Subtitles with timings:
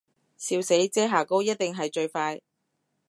[0.35, 2.41] 笑死，遮瑕膏一定係最快